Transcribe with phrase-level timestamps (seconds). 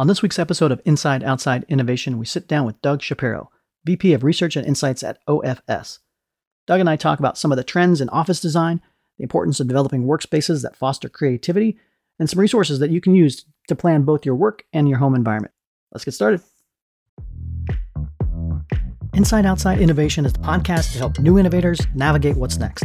[0.00, 3.50] On this week's episode of Inside Outside Innovation, we sit down with Doug Shapiro,
[3.84, 5.98] VP of Research and Insights at OFS.
[6.66, 8.80] Doug and I talk about some of the trends in office design,
[9.18, 11.78] the importance of developing workspaces that foster creativity,
[12.18, 15.14] and some resources that you can use to plan both your work and your home
[15.14, 15.52] environment.
[15.92, 16.40] Let's get started.
[19.12, 22.84] Inside Outside Innovation is the podcast to help new innovators navigate what's next.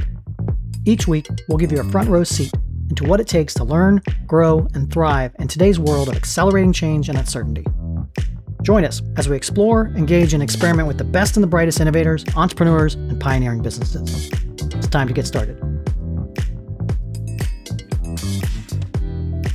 [0.84, 2.52] Each week, we'll give you a front row seat
[2.90, 7.10] into what it takes to learn, grow, and thrive in today's world of accelerating change
[7.10, 7.66] and uncertainty.
[8.62, 12.26] Join us as we explore, engage, and experiment with the best and the brightest innovators,
[12.36, 14.30] entrepreneurs, and pioneering businesses.
[14.32, 15.60] It's time to get started.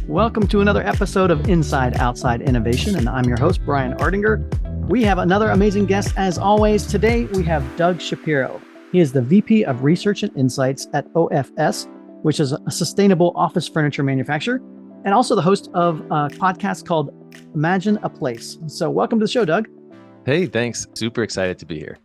[0.08, 4.44] Welcome to another episode of Inside Outside Innovation, and I'm your host, Brian Ardinger.
[4.88, 6.84] We have another amazing guest as always.
[6.84, 8.60] Today, we have Doug Shapiro.
[8.90, 11.86] He is the VP of Research and Insights at OFS,
[12.22, 14.56] which is a sustainable office furniture manufacturer,
[15.04, 17.10] and also the host of a podcast called
[17.54, 18.58] Imagine a Place.
[18.66, 19.68] So, welcome to the show, Doug.
[20.26, 20.86] Hey, thanks.
[20.94, 21.98] Super excited to be here.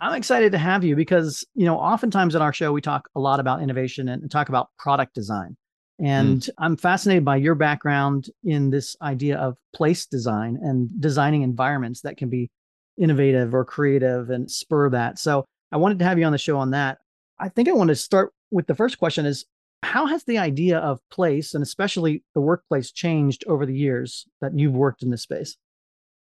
[0.00, 3.20] I'm excited to have you because, you know, oftentimes in our show, we talk a
[3.20, 5.56] lot about innovation and talk about product design.
[6.02, 6.48] And mm.
[6.58, 12.16] I'm fascinated by your background in this idea of place design and designing environments that
[12.16, 12.50] can be
[12.98, 15.18] innovative or creative and spur that.
[15.18, 16.98] So I wanted to have you on the show on that.
[17.38, 19.44] I think I want to start with the first question is
[19.82, 24.56] how has the idea of place and especially the workplace changed over the years that
[24.56, 25.56] you've worked in this space?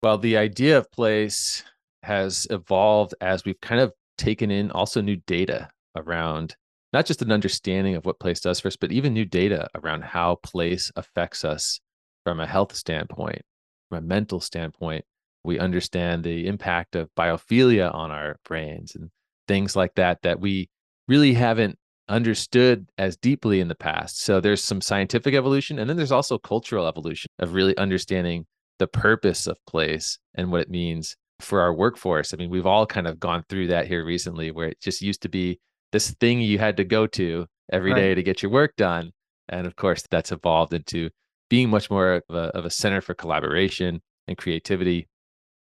[0.02, 1.64] Well, the idea of place
[2.04, 6.56] has evolved as we've kind of taken in also new data around
[6.92, 10.04] not just an understanding of what place does for us, but even new data around
[10.04, 11.80] how place affects us
[12.24, 13.42] from a health standpoint,
[13.90, 15.04] from a mental standpoint.
[15.44, 19.10] We understand the impact of biophilia on our brains and
[19.48, 20.70] things like that that we
[21.08, 21.78] really haven't
[22.10, 24.22] understood as deeply in the past.
[24.22, 28.46] So there's some scientific evolution, and then there's also cultural evolution of really understanding
[28.80, 32.34] the purpose of place and what it means for our workforce.
[32.34, 35.22] I mean, we've all kind of gone through that here recently where it just used
[35.24, 35.60] to be
[35.92, 38.00] this thing you had to go to every right.
[38.00, 39.12] day to get your work done.
[39.50, 41.10] And of course, that's evolved into
[41.50, 45.08] being much more of a, of a center for collaboration and creativity.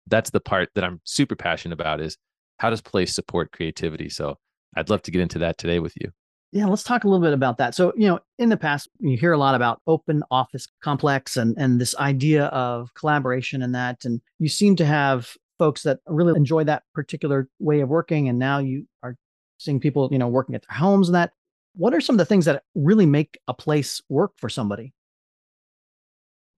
[0.08, 2.18] That's the part that I'm super passionate about is
[2.58, 4.10] how does place support creativity?
[4.10, 4.36] So
[4.76, 6.12] I'd love to get into that today with you.
[6.52, 7.76] Yeah, let's talk a little bit about that.
[7.76, 11.56] So, you know, in the past, you hear a lot about open office complex and
[11.60, 14.04] and this idea of collaboration and that.
[14.04, 18.30] And you seem to have folks that really enjoy that particular way of working.
[18.30, 19.16] And now you are
[19.60, 21.34] seeing people, you know, working at their homes and that.
[21.76, 24.92] What are some of the things that really make a place work for somebody?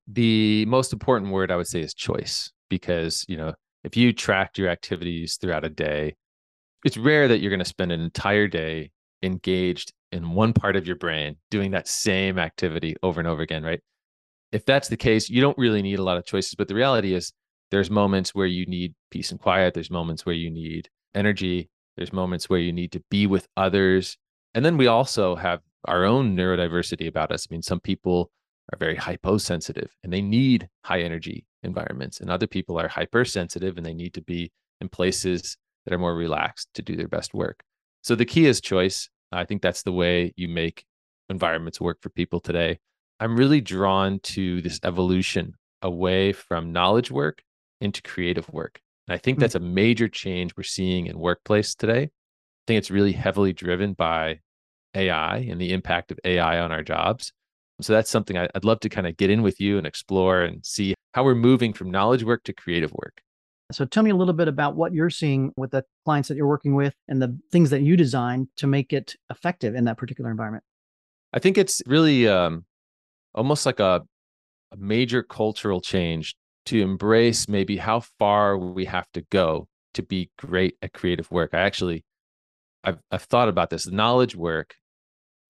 [0.07, 3.53] The most important word I would say is choice, because, you know,
[3.83, 6.15] if you tracked your activities throughout a day,
[6.85, 8.91] it's rare that you're going to spend an entire day
[9.23, 13.63] engaged in one part of your brain doing that same activity over and over again,
[13.63, 13.79] right?
[14.51, 16.55] If that's the case, you don't really need a lot of choices.
[16.55, 17.31] But the reality is,
[17.71, 19.73] there's moments where you need peace and quiet.
[19.73, 21.69] There's moments where you need energy.
[21.95, 24.17] There's moments where you need to be with others.
[24.53, 27.47] And then we also have our own neurodiversity about us.
[27.49, 28.29] I mean, some people
[28.73, 33.85] are very hyposensitive and they need high energy environments, and other people are hypersensitive and
[33.85, 34.51] they need to be
[34.81, 37.63] in places that are more relaxed to do their best work.
[38.01, 39.09] So the key is choice.
[39.31, 40.85] I think that's the way you make
[41.29, 42.79] environments work for people today.
[43.19, 47.41] I'm really drawn to this evolution away from knowledge work
[47.79, 48.79] into creative work.
[49.07, 49.41] And I think mm-hmm.
[49.41, 52.03] that's a major change we're seeing in workplace today.
[52.03, 54.39] I think it's really heavily driven by
[54.95, 57.31] AI and the impact of AI on our jobs.
[57.81, 60.63] So that's something I'd love to kind of get in with you and explore and
[60.65, 63.21] see how we're moving from knowledge work to creative work.
[63.71, 66.47] So tell me a little bit about what you're seeing with the clients that you're
[66.47, 70.29] working with and the things that you design to make it effective in that particular
[70.29, 70.63] environment.
[71.33, 72.65] I think it's really um,
[73.33, 74.03] almost like a,
[74.71, 80.29] a major cultural change to embrace maybe how far we have to go to be
[80.37, 81.53] great at creative work.
[81.53, 82.05] I actually,
[82.83, 83.87] I've, I've thought about this.
[83.87, 84.75] Knowledge work,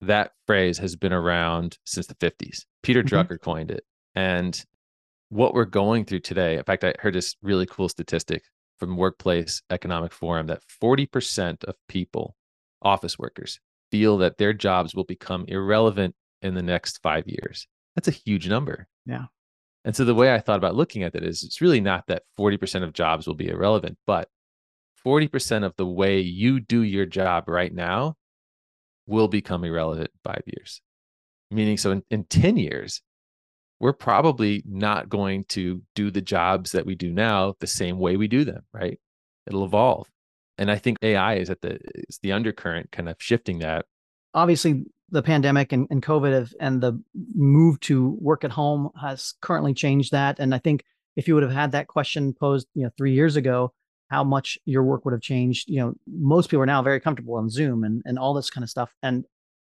[0.00, 2.64] that phrase has been around since the 50s.
[2.82, 3.14] Peter mm-hmm.
[3.14, 3.84] Drucker coined it.
[4.14, 4.62] And
[5.32, 6.58] what we're going through today.
[6.58, 8.44] In fact, I heard this really cool statistic
[8.78, 12.36] from Workplace Economic Forum that 40% of people,
[12.82, 13.58] office workers,
[13.90, 17.66] feel that their jobs will become irrelevant in the next five years.
[17.96, 18.86] That's a huge number.
[19.06, 19.26] Yeah.
[19.86, 22.24] And so the way I thought about looking at it is it's really not that
[22.38, 24.28] 40% of jobs will be irrelevant, but
[25.04, 28.16] 40% of the way you do your job right now
[29.06, 30.82] will become irrelevant in five years.
[31.50, 33.00] Meaning, so in, in 10 years,
[33.82, 38.16] we're probably not going to do the jobs that we do now the same way
[38.16, 39.00] we do them, right?
[39.44, 40.06] It'll evolve.
[40.56, 43.86] And I think AI is at the is the undercurrent kind of shifting that.
[44.34, 47.02] Obviously, the pandemic and, and COVID have, and the
[47.34, 50.38] move to work at home has currently changed that.
[50.38, 50.84] And I think
[51.16, 53.72] if you would have had that question posed, you know, three years ago,
[54.10, 55.68] how much your work would have changed.
[55.68, 58.62] You know, most people are now very comfortable on Zoom and, and all this kind
[58.62, 58.94] of stuff.
[59.02, 59.24] And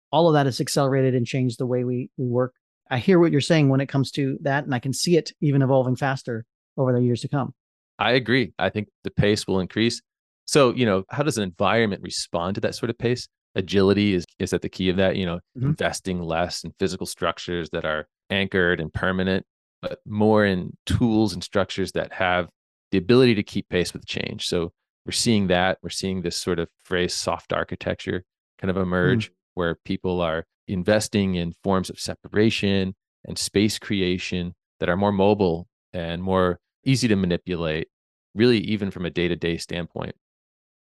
[0.09, 2.53] all of that has accelerated and changed the way we, we work.
[2.89, 5.31] I hear what you're saying when it comes to that, and I can see it
[5.41, 6.45] even evolving faster
[6.77, 7.53] over the years to come.
[7.97, 8.53] I agree.
[8.59, 10.01] I think the pace will increase.
[10.45, 13.27] So, you know, how does an environment respond to that sort of pace?
[13.55, 15.67] Agility is is at the key of that, you know, mm-hmm.
[15.67, 19.45] investing less in physical structures that are anchored and permanent,
[19.81, 22.49] but more in tools and structures that have
[22.91, 24.47] the ability to keep pace with change.
[24.47, 24.73] So
[25.05, 25.77] we're seeing that.
[25.81, 28.23] We're seeing this sort of phrase soft architecture
[28.59, 29.34] kind of emerge mm-hmm.
[29.55, 35.67] Where people are investing in forms of separation and space creation that are more mobile
[35.93, 37.87] and more easy to manipulate,
[38.33, 40.15] really even from a day-to-day standpoint.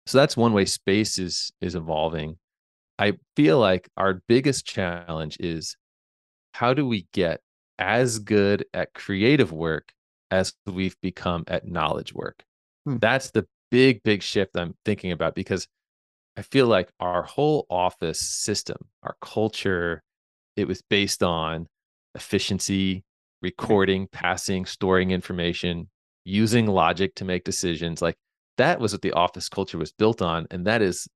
[0.06, 2.37] So that's one way space is is evolving.
[2.99, 5.76] I feel like our biggest challenge is
[6.52, 7.40] how do we get
[7.78, 9.93] as good at creative work
[10.31, 12.44] as we've become at knowledge work?
[12.84, 12.99] Hmm.
[12.99, 15.66] That's the big, big shift I'm thinking about because
[16.36, 20.02] I feel like our whole office system, our culture,
[20.56, 21.66] it was based on
[22.14, 23.04] efficiency,
[23.40, 25.88] recording, passing, storing information,
[26.25, 28.02] using logic to make decisions.
[28.02, 28.16] Like
[28.56, 30.46] that was what the office culture was built on.
[30.50, 31.06] And that is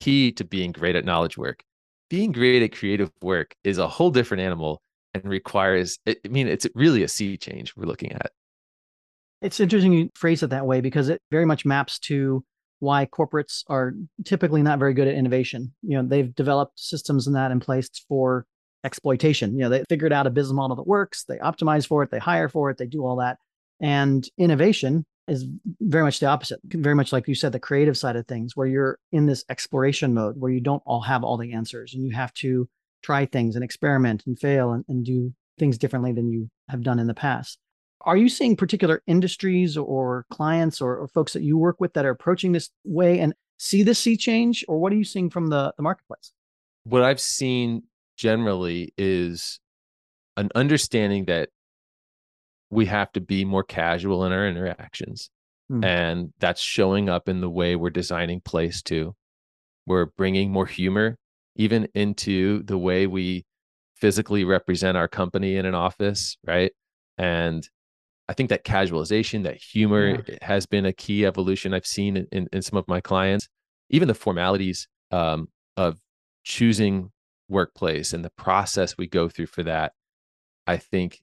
[0.00, 1.62] key to being great at knowledge work.
[2.10, 4.80] Being great at creative work is a whole different animal
[5.14, 8.32] and requires, I mean, it's really a sea change we're looking at.
[9.40, 12.44] It's interesting you phrase it that way because it very much maps to
[12.80, 13.94] why corporates are
[14.24, 15.72] typically not very good at innovation.
[15.82, 18.46] You know, they've developed systems and that in place for
[18.84, 19.54] exploitation.
[19.54, 22.18] You know, they figured out a business model that works, they optimize for it, they
[22.18, 23.38] hire for it, they do all that.
[23.80, 25.46] And innovation is
[25.80, 28.66] very much the opposite, very much like you said, the creative side of things, where
[28.66, 32.12] you're in this exploration mode where you don't all have all the answers and you
[32.12, 32.68] have to
[33.02, 36.98] try things and experiment and fail and, and do things differently than you have done
[36.98, 37.58] in the past.
[38.02, 42.04] Are you seeing particular industries or clients or, or folks that you work with that
[42.04, 45.48] are approaching this way and see this sea change, or what are you seeing from
[45.48, 46.32] the, the marketplace?
[46.84, 47.82] What I've seen
[48.16, 49.58] generally is
[50.36, 51.48] an understanding that
[52.70, 55.30] we have to be more casual in our interactions.
[55.70, 55.84] Mm.
[55.84, 59.14] And that's showing up in the way we're designing place too.
[59.86, 61.16] We're bringing more humor
[61.56, 63.44] even into the way we
[63.96, 66.72] physically represent our company in an office, right?
[67.16, 67.68] And
[68.28, 70.36] I think that casualization, that humor yeah.
[70.42, 73.48] has been a key evolution I've seen in, in, in some of my clients.
[73.90, 75.98] Even the formalities um, of
[76.44, 77.10] choosing
[77.48, 79.92] workplace and the process we go through for that,
[80.66, 81.20] I think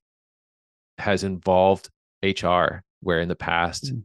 [0.98, 1.90] has involved
[2.24, 4.04] HR, where in the past, mm.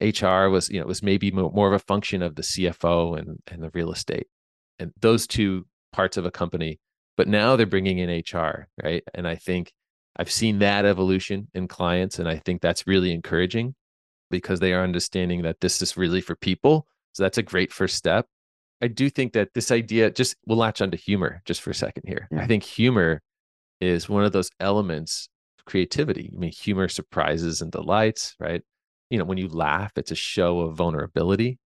[0.00, 3.62] HR was, you know, was maybe more of a function of the CFO and, and
[3.62, 4.28] the real estate
[4.78, 6.80] and those two parts of a company.
[7.16, 9.02] But now they're bringing in HR, right?
[9.12, 9.72] And I think
[10.20, 12.18] I've seen that evolution in clients.
[12.18, 13.74] And I think that's really encouraging
[14.30, 16.86] because they are understanding that this is really for people.
[17.14, 18.26] So that's a great first step.
[18.82, 22.02] I do think that this idea just will latch onto humor just for a second
[22.06, 22.28] here.
[22.30, 22.42] Yeah.
[22.42, 23.22] I think humor
[23.80, 26.30] is one of those elements of creativity.
[26.34, 28.60] I mean, humor surprises and delights, right?
[29.08, 31.58] You know, when you laugh, it's a show of vulnerability.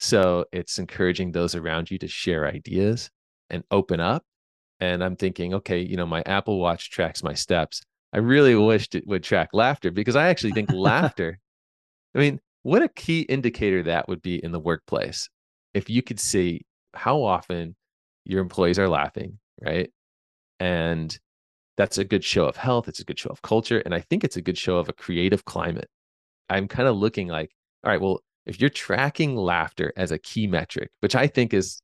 [0.00, 3.10] So it's encouraging those around you to share ideas
[3.48, 4.24] and open up.
[4.80, 7.82] And I'm thinking, okay, you know, my Apple Watch tracks my steps.
[8.12, 11.38] I really wished it would track laughter because I actually think laughter,
[12.14, 15.28] I mean, what a key indicator that would be in the workplace
[15.74, 16.62] if you could see
[16.94, 17.76] how often
[18.24, 19.90] your employees are laughing, right?
[20.58, 21.16] And
[21.76, 22.88] that's a good show of health.
[22.88, 23.80] It's a good show of culture.
[23.80, 25.88] And I think it's a good show of a creative climate.
[26.48, 27.50] I'm kind of looking like,
[27.84, 31.80] all right, well, if you're tracking laughter as a key metric, which I think is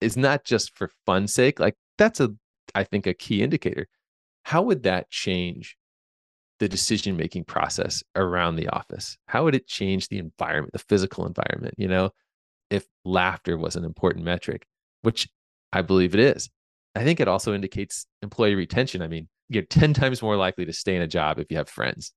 [0.00, 2.30] is not just for fun sake, like that's a
[2.74, 3.86] I think a key indicator.
[4.44, 5.76] How would that change
[6.58, 9.16] the decision making process around the office?
[9.26, 11.74] How would it change the environment, the physical environment?
[11.76, 12.10] You know,
[12.70, 14.66] if laughter was an important metric,
[15.02, 15.28] which
[15.72, 16.48] I believe it is.
[16.94, 19.02] I think it also indicates employee retention.
[19.02, 21.68] I mean, you're 10 times more likely to stay in a job if you have
[21.68, 22.12] friends.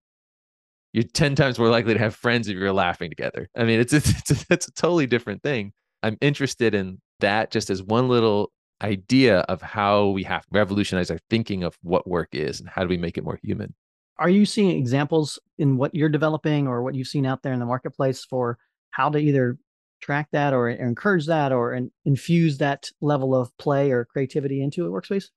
[0.94, 3.50] You're 10 times more likely to have friends if you're laughing together.
[3.56, 5.74] I mean, it's, it's, it's, a, it's a totally different thing.
[6.02, 8.52] I'm interested in that just as one little
[8.82, 12.82] idea of how we have to revolutionize our thinking of what work is and how
[12.82, 13.74] do we make it more human.
[14.18, 17.60] Are you seeing examples in what you're developing or what you've seen out there in
[17.60, 18.58] the marketplace for
[18.92, 19.58] how to either
[20.02, 24.90] track that or, encourage that or infuse that level of play or creativity into a
[24.90, 25.30] workspace?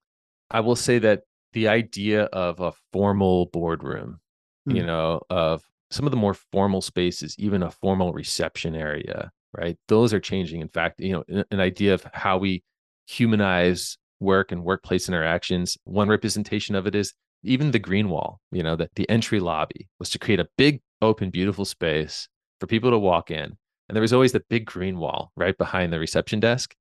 [0.51, 4.21] I will say that the idea of a formal boardroom,
[4.69, 4.75] mm.
[4.75, 4.89] you hmm.
[4.89, 9.77] know, of some of the more formal spaces, even a formal reception area, right?
[9.89, 10.61] Those are changing.
[10.61, 12.63] In fact, you know, an idea of how we
[13.07, 15.77] humanize work and workplace interactions.
[15.85, 19.89] One representation of it is even the green wall, you know, that the entry lobby
[19.99, 22.29] was to create a big, open, beautiful space
[22.61, 23.57] for people to walk in.
[23.89, 26.75] And there was always the big green wall right behind the reception desk.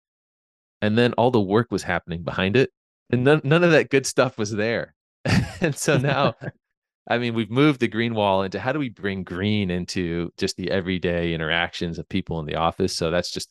[0.81, 2.71] And then all the work was happening behind it.
[3.11, 4.95] And none, none of that good stuff was there.
[5.61, 6.35] and so now,
[7.09, 10.57] I mean, we've moved the green wall into how do we bring green into just
[10.57, 12.97] the everyday interactions of people in the office?
[12.97, 13.51] So that's just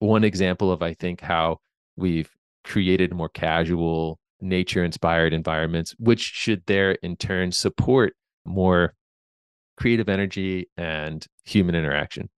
[0.00, 1.60] one example of, I think, how
[2.00, 2.30] we've
[2.64, 8.14] created more casual, nature inspired environments, which should there in turn support
[8.44, 8.94] more
[9.76, 12.28] creative energy and human interaction.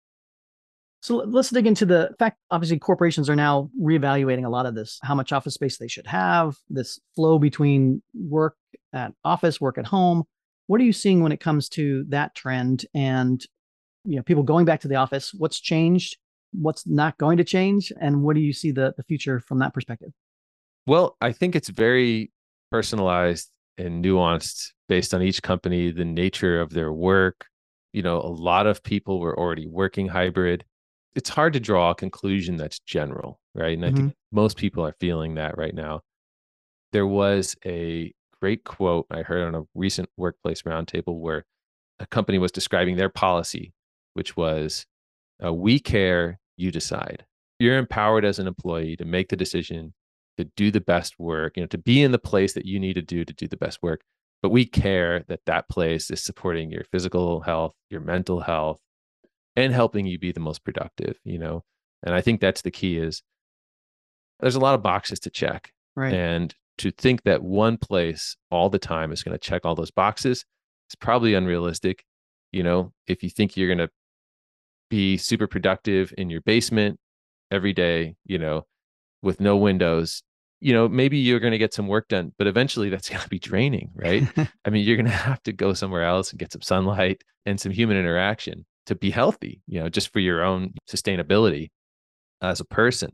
[1.01, 5.01] So let's dig into the fact obviously corporations are now reevaluating a lot of this,
[5.03, 8.55] how much office space they should have, this flow between work
[8.93, 10.23] at office, work at home.
[10.69, 13.45] What are you seeing when it comes to that trend and
[14.05, 15.35] you know people going back to the office?
[15.35, 16.19] What's changed?
[16.53, 17.93] What's not going to change?
[18.01, 20.13] And what do you see the, the future from that perspective?
[20.87, 22.31] Well, I think it's very
[22.71, 27.47] personalized and nuanced based on each company, the nature of their work.
[27.93, 30.65] You know, a lot of people were already working hybrid.
[31.15, 33.77] It's hard to draw a conclusion that's general, right?
[33.77, 33.95] And mm-hmm.
[33.95, 34.37] I think mm-hmm.
[34.37, 36.01] most people are feeling that right now.
[36.93, 41.45] There was a great quote I heard on a recent workplace roundtable where
[42.01, 43.73] a company was describing their policy,
[44.15, 44.85] which was
[45.45, 47.25] uh, we care, you decide.
[47.59, 49.95] You're empowered as an employee to make the decision
[50.39, 52.95] to do the best work, you know, to be in the place that you need
[52.95, 54.03] to do to do the best work.
[54.43, 58.81] But we care that that place is supporting your physical health, your mental health,
[59.55, 61.63] and helping you be the most productive, you know.
[62.03, 63.23] And I think that's the key is
[64.41, 65.73] there's a lot of boxes to check.
[65.95, 66.13] Right.
[66.13, 69.91] And to think that one place all the time is going to check all those
[69.91, 70.45] boxes
[70.91, 72.05] is probably unrealistic.
[72.51, 73.91] You know, if you think you're going to
[74.93, 77.01] be super productive in your basement
[77.51, 78.67] every day, you know,
[79.23, 80.23] with no windows.
[80.61, 83.29] You know maybe you're going to get some work done but eventually that's going to
[83.29, 84.23] be draining right?
[84.65, 87.59] I mean you're going to have to go somewhere else and get some sunlight and
[87.59, 91.71] some human interaction to be healthy you know just for your own sustainability
[92.43, 93.11] as a person.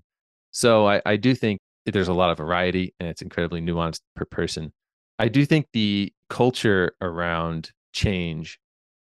[0.51, 4.27] So i, I do think there's a lot of variety and it's incredibly nuanced per
[4.27, 4.73] person.
[5.19, 8.59] I do think the culture around change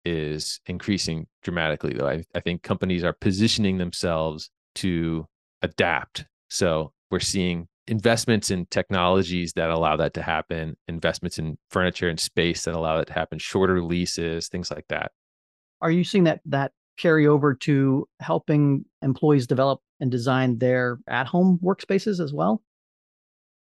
[0.05, 5.27] is increasing dramatically though I, I think companies are positioning themselves to
[5.61, 12.09] adapt so we're seeing investments in technologies that allow that to happen, investments in furniture
[12.09, 15.11] and space that allow that to happen, shorter leases, things like that.
[15.81, 21.59] Are you seeing that that carry over to helping employees develop and design their at-home
[21.63, 22.61] workspaces as well?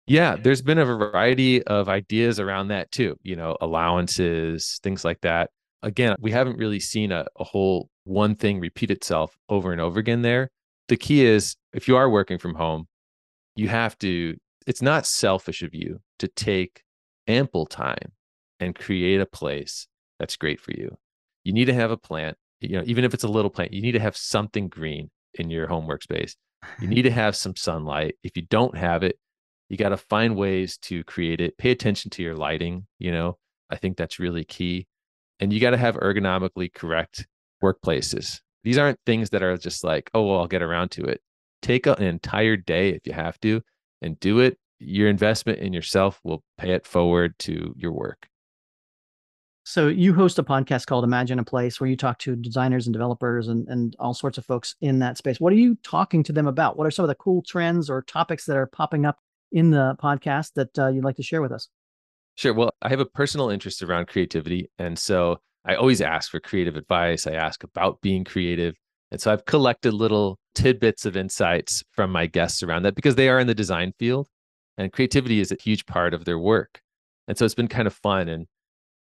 [0.06, 5.20] Yeah, there's been a variety of ideas around that too, you know, allowances, things like
[5.20, 5.50] that.
[5.82, 9.98] Again, we haven't really seen a, a whole one thing repeat itself over and over
[9.98, 10.48] again there
[10.88, 12.86] the key is if you are working from home,
[13.56, 14.36] you have to,
[14.66, 16.82] it's not selfish of you to take
[17.26, 18.12] ample time
[18.60, 19.86] and create a place
[20.18, 20.96] that's great for you.
[21.44, 23.82] You need to have a plant, you know, even if it's a little plant, you
[23.82, 26.34] need to have something green in your home workspace.
[26.78, 28.16] You need to have some sunlight.
[28.22, 29.18] If you don't have it,
[29.68, 31.56] you got to find ways to create it.
[31.56, 33.38] Pay attention to your lighting, you know.
[33.70, 34.86] I think that's really key.
[35.40, 37.26] And you got to have ergonomically correct
[37.62, 38.40] workplaces.
[38.64, 41.20] These aren't things that are just like, oh, well, I'll get around to it.
[41.62, 43.60] Take an entire day if you have to
[44.00, 44.58] and do it.
[44.78, 48.28] Your investment in yourself will pay it forward to your work.
[49.64, 52.92] So you host a podcast called Imagine a Place where you talk to designers and
[52.92, 55.38] developers and, and all sorts of folks in that space.
[55.38, 56.76] What are you talking to them about?
[56.76, 59.18] What are some of the cool trends or topics that are popping up
[59.52, 61.68] in the podcast that uh, you'd like to share with us?
[62.36, 62.54] Sure.
[62.54, 64.68] Well, I have a personal interest around creativity.
[64.78, 67.26] And so I always ask for creative advice.
[67.26, 68.74] I ask about being creative.
[69.10, 73.28] And so I've collected little tidbits of insights from my guests around that because they
[73.28, 74.28] are in the design field
[74.78, 76.80] and creativity is a huge part of their work.
[77.28, 78.28] And so it's been kind of fun.
[78.28, 78.46] And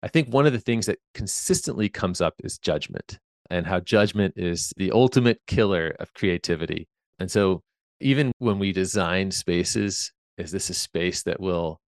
[0.03, 3.19] I think one of the things that consistently comes up is judgment
[3.49, 6.87] and how judgment is the ultimate killer of creativity.
[7.19, 7.61] And so
[8.01, 11.79] even when we design spaces, is this a space that will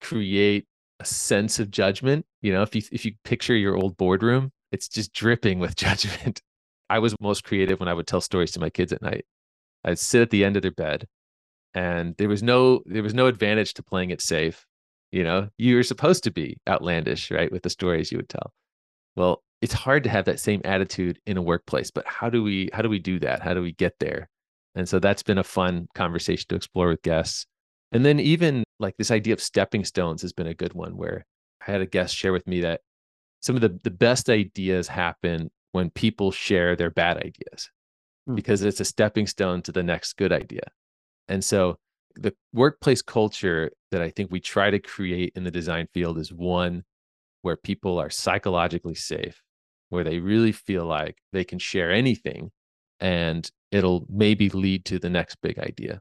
[0.00, 0.66] create
[1.00, 2.26] a sense of judgment.
[2.42, 6.40] You know, if you if you picture your old boardroom, it's just dripping with judgment.
[6.88, 9.24] I was most creative when I would tell stories to my kids at night.
[9.84, 11.06] I'd sit at the end of their bed
[11.74, 14.66] and there was no there was no advantage to playing it safe.
[15.12, 18.52] You know, you were supposed to be outlandish, right, with the stories you would tell.
[19.16, 22.70] Well, it's hard to have that same attitude in a workplace, but how do we
[22.72, 23.42] how do we do that?
[23.42, 24.28] How do we get there?
[24.74, 27.46] And so that's been a fun conversation to explore with guests.
[27.92, 31.26] And then even like this idea of stepping stones has been a good one where
[31.66, 32.80] I had a guest share with me that
[33.40, 37.70] some of the, the best ideas happen when people share their bad ideas
[38.26, 38.34] hmm.
[38.34, 40.62] because it's a stepping stone to the next good idea.
[41.28, 41.76] And so
[42.16, 46.32] the workplace culture that I think we try to create in the design field is
[46.32, 46.82] one
[47.42, 49.40] where people are psychologically safe,
[49.90, 52.50] where they really feel like they can share anything
[52.98, 56.00] and it'll maybe lead to the next big idea.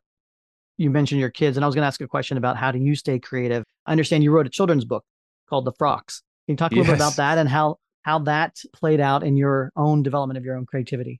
[0.80, 2.80] You mentioned your kids, and I was going to ask a question about how do
[2.80, 3.66] you stay creative?
[3.86, 5.04] I understand you wrote a children's book
[5.50, 6.22] called The Frocks.
[6.48, 6.98] Can you talk a little yes.
[6.98, 10.56] bit about that and how how that played out in your own development of your
[10.56, 11.20] own creativity?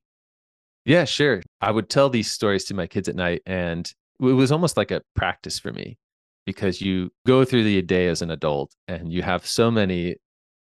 [0.86, 1.44] Yeah, sure.
[1.60, 3.86] I would tell these stories to my kids at night, and
[4.22, 5.98] it was almost like a practice for me
[6.46, 10.16] because you go through the day as an adult and you have so many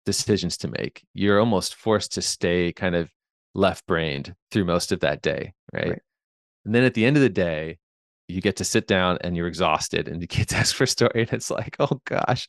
[0.06, 1.04] decisions to make.
[1.14, 3.10] You're almost forced to stay kind of
[3.54, 5.52] left brained through most of that day.
[5.72, 5.90] Right?
[5.90, 6.02] right.
[6.64, 7.78] And then at the end of the day,
[8.32, 11.22] you get to sit down and you're exhausted and the kids ask for a story
[11.22, 12.48] and it's like, oh gosh,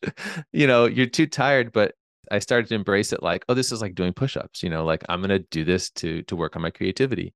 [0.52, 1.72] you know, you're too tired.
[1.72, 1.96] But
[2.32, 5.04] I started to embrace it like, oh, this is like doing push-ups, you know, like
[5.10, 7.34] I'm gonna do this to to work on my creativity.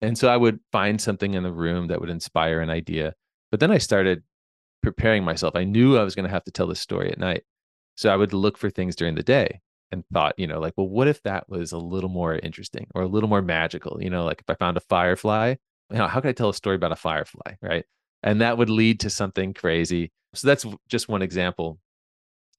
[0.00, 3.14] And so I would find something in the room that would inspire an idea.
[3.50, 4.24] But then I started
[4.82, 5.54] preparing myself.
[5.54, 7.44] I knew I was going to have to tell this story at night.
[7.94, 9.60] So I would look for things during the day
[9.92, 13.02] and thought, you know, like, well, what if that was a little more interesting or
[13.02, 14.02] a little more magical?
[14.02, 15.54] You know, like if I found a firefly,
[15.92, 17.54] you know, how could I tell a story about a firefly?
[17.60, 17.84] Right.
[18.22, 20.12] And that would lead to something crazy.
[20.34, 21.78] So that's just one example,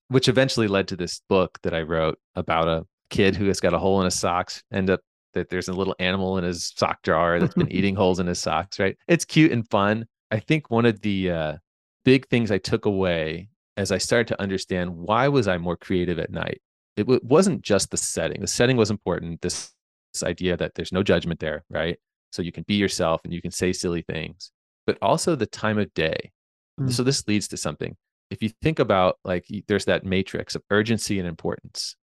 [0.08, 3.74] which eventually led to this book that I wrote about a kid who has got
[3.74, 5.00] a hole in his socks, end up
[5.32, 8.40] that there's a little animal in his sock drawer that's been eating holes in his
[8.40, 8.96] socks, right?
[9.08, 10.06] It's cute and fun.
[10.30, 11.56] I think one of the uh,
[12.04, 16.18] big things I took away as I started to understand why was I more creative
[16.18, 16.60] at night.
[16.96, 18.40] It w- wasn't just the setting.
[18.40, 19.40] The setting was important.
[19.40, 19.72] This,
[20.12, 21.98] this idea that there's no judgment there, right?
[22.34, 24.50] So you can be yourself and you can say silly things,
[24.86, 26.32] but also the time of day.
[26.80, 26.92] Mm.
[26.92, 27.96] So this leads to something.
[28.30, 31.96] If you think about like there's that matrix of urgency and importance.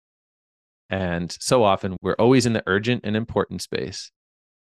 [0.88, 4.10] And so often we're always in the urgent and important space.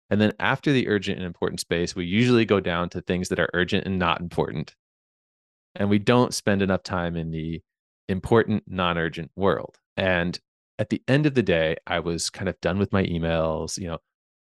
[0.10, 3.40] And then after the urgent and important space, we usually go down to things that
[3.40, 4.74] are urgent and not important
[5.78, 7.62] and we don't spend enough time in the
[8.10, 10.40] important non-urgent world and
[10.80, 13.88] at the end of the day i was kind of done with my emails you
[13.88, 13.98] know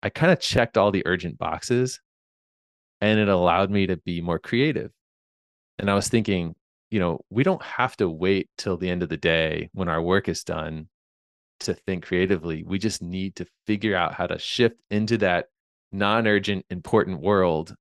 [0.05, 2.01] i kind of checked all the urgent boxes
[3.01, 4.93] and it allowed me to be more creative
[5.79, 6.55] and i was thinking
[6.91, 10.01] you know we don't have to wait till the end of the day when our
[10.01, 10.89] work is done
[11.59, 15.47] to think creatively we just need to figure out how to shift into that
[15.93, 17.75] non-urgent important world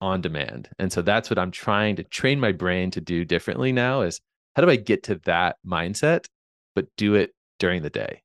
[0.00, 0.68] on demand.
[0.78, 4.20] And so that's what I'm trying to train my brain to do differently now is
[4.54, 6.26] how do I get to that mindset,
[6.74, 8.23] but do it during the day?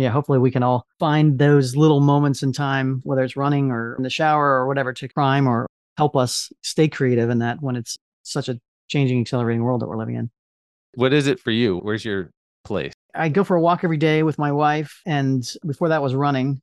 [0.00, 3.94] Yeah, hopefully we can all find those little moments in time, whether it's running or
[3.96, 7.76] in the shower or whatever, to crime or help us stay creative in that when
[7.76, 8.58] it's such a
[8.88, 10.30] changing, accelerating world that we're living in.
[10.94, 11.78] What is it for you?
[11.78, 12.30] Where's your
[12.64, 12.92] place?
[13.14, 15.00] I go for a walk every day with my wife.
[15.04, 16.62] And before that was running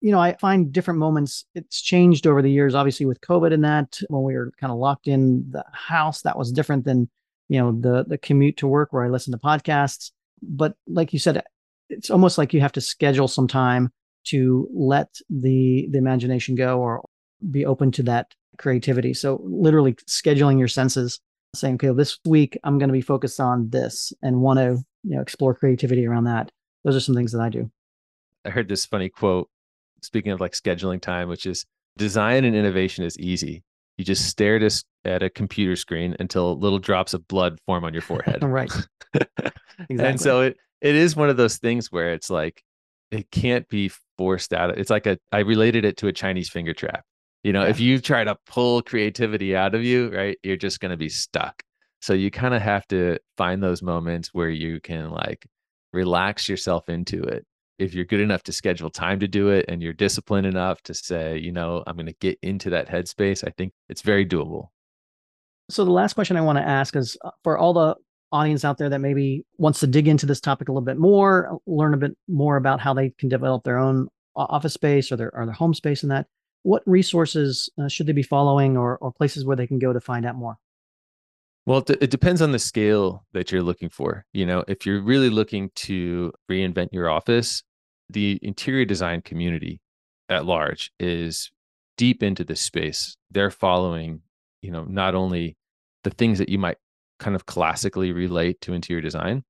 [0.00, 1.44] you know, I find different moments.
[1.54, 4.78] It's changed over the years, obviously with COVID and that when we were kind of
[4.78, 7.10] locked in the house, that was different than,
[7.48, 10.10] you know, the the commute to work where I listen to podcasts.
[10.42, 11.42] But like you said,
[11.90, 13.90] it's almost like you have to schedule some time
[14.24, 17.04] to let the the imagination go or
[17.50, 19.14] be open to that creativity.
[19.14, 21.20] So literally scheduling your senses,
[21.54, 25.16] saying, okay, this week I'm going to be focused on this and want to, you
[25.16, 26.50] know, explore creativity around that.
[26.84, 27.70] Those are some things that I do.
[28.44, 29.48] I heard this funny quote
[30.02, 33.62] speaking of like scheduling time, which is design and innovation is easy.
[33.98, 37.84] You just stare at a, at a computer screen until little drops of blood form
[37.84, 38.42] on your forehead.
[38.42, 38.70] right.
[39.14, 39.56] exactly.
[39.98, 42.62] And so it it is one of those things where it's like
[43.10, 44.76] it can't be forced out.
[44.78, 47.04] It's like a I related it to a Chinese finger trap.
[47.42, 47.70] You know, yeah.
[47.70, 51.08] if you try to pull creativity out of you, right, you're just going to be
[51.08, 51.62] stuck.
[52.02, 55.46] So you kind of have to find those moments where you can like
[55.92, 57.46] relax yourself into it
[57.80, 60.92] if you're good enough to schedule time to do it and you're disciplined enough to
[60.92, 64.68] say, you know, I'm going to get into that headspace, I think it's very doable.
[65.70, 67.96] So the last question I want to ask is uh, for all the
[68.32, 71.58] audience out there that maybe wants to dig into this topic a little bit more,
[71.66, 75.34] learn a bit more about how they can develop their own office space or their
[75.34, 76.26] or their home space and that.
[76.62, 80.00] What resources uh, should they be following or or places where they can go to
[80.00, 80.56] find out more?
[81.66, 84.24] Well, it depends on the scale that you're looking for.
[84.32, 87.62] You know, if you're really looking to reinvent your office,
[88.08, 89.80] the interior design community
[90.28, 91.50] at large is
[91.96, 93.16] deep into this space.
[93.30, 94.22] They're following,
[94.62, 95.56] you know, not only
[96.02, 96.78] the things that you might
[97.20, 99.44] kind of classically relate to interior design,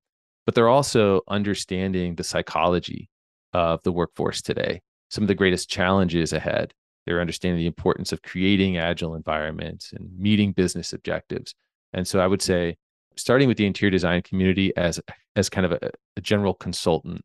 [0.45, 3.09] but they're also understanding the psychology
[3.53, 6.75] of the workforce today, some of the greatest challenges ahead.
[7.07, 11.55] They're understanding the importance of creating agile environments and meeting business objectives.
[11.93, 12.77] And so I would say
[13.17, 15.01] starting with the interior design community as
[15.37, 17.23] as kind of a, a general consultant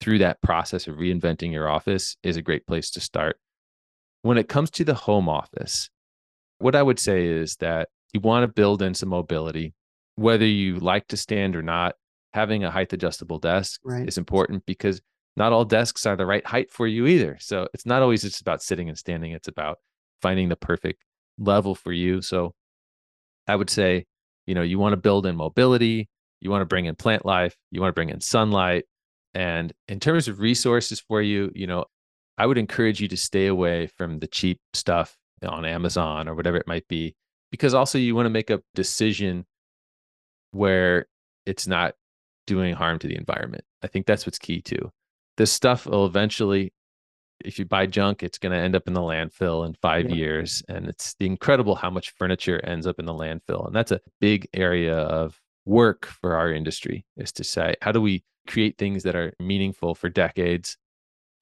[0.00, 3.38] through that process of reinventing your office is a great place to start.
[4.22, 5.90] When it comes to the home office,
[6.58, 9.74] what I would say is that you want to build in some mobility,
[10.18, 11.94] whether you like to stand or not.
[12.34, 14.06] Having a height adjustable desk Right.
[14.06, 15.00] is important because
[15.36, 17.38] not all desks are the right height for you either.
[17.40, 19.78] So it's not always just about sitting and standing, it's about
[20.20, 21.02] finding the perfect
[21.38, 22.20] level for you.
[22.20, 22.54] So
[23.46, 24.04] I would say,
[24.46, 26.08] you know, you want to build in mobility,
[26.40, 28.84] you want to bring in plant life, you want to bring in sunlight.
[29.34, 31.86] And in terms of resources for you, you know,
[32.36, 36.56] I would encourage you to stay away from the cheap stuff on Amazon or whatever
[36.56, 37.14] it might be,
[37.50, 39.46] because also you want to make a decision
[40.52, 41.06] where
[41.46, 41.94] it's not
[42.46, 43.64] doing harm to the environment.
[43.82, 44.90] I think that's what's key too.
[45.36, 46.72] This stuff will eventually,
[47.44, 50.16] if you buy junk, it's going to end up in the landfill in five Yeah.
[50.16, 50.62] years.
[50.68, 53.66] And it's incredible how much furniture ends up in the landfill.
[53.66, 58.00] And that's a big area of work for our industry is to say, how do
[58.00, 60.76] we create things that are meaningful for decades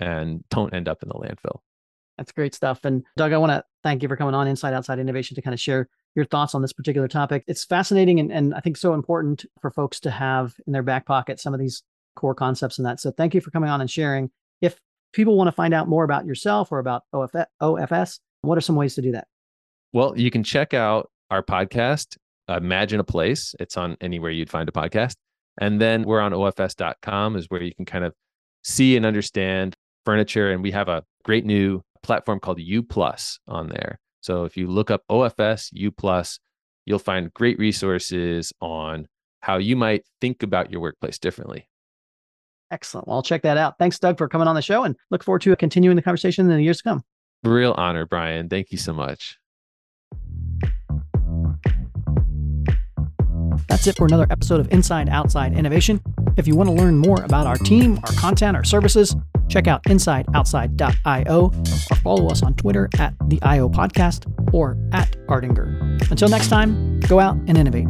[0.01, 1.61] and don't end up in the landfill?
[2.19, 2.85] That's great stuff.
[2.85, 5.55] And Doug, I want to thank you for coming on Inside Outside Innovation to kind
[5.55, 7.45] of share your thoughts on this particular topic.
[7.47, 11.07] It's fascinating and, and I think so important for folks to have in their back
[11.07, 11.83] pocket some of these
[12.17, 12.99] core concepts and that.
[12.99, 14.31] So thank you for coming on and sharing.
[14.63, 14.81] If
[15.13, 18.95] people want to find out more about yourself or about OFS, what are some ways
[18.95, 19.29] to do that?
[19.93, 22.17] Well, you can check out our podcast,
[22.49, 23.55] Imagine a Place.
[23.61, 25.17] It's on anywhere you'd find a podcast.
[25.59, 28.15] And then we're on OFS.com, is where you can kind of
[28.65, 29.75] see and understand
[30.05, 30.51] furniture.
[30.51, 33.99] And we have a great new platform called U Plus on there.
[34.27, 36.41] So if you look up OFS U Plus,
[36.85, 39.07] you'll find great resources on
[39.39, 41.69] how you might think about your workplace differently.
[42.73, 43.07] Excellent.
[43.07, 43.79] Well, I'll check that out.
[43.79, 46.57] Thanks, Doug, for coming on the show and look forward to continuing the conversation in
[46.57, 47.05] the years to come.
[47.45, 48.49] Real honor, Brian.
[48.49, 49.39] Thank you so much.
[53.69, 56.01] That's it for another episode of Inside Outside Innovation.
[56.37, 59.15] If you want to learn more about our team, our content, our services,
[59.49, 61.45] check out insideoutside.io
[61.91, 66.11] or follow us on Twitter at the IO Podcast or at Ardinger.
[66.11, 67.89] Until next time, go out and innovate.